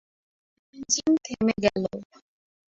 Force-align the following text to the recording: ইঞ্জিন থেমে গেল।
ইঞ্জিন 0.75 1.11
থেমে 1.25 1.55
গেল। 1.63 1.83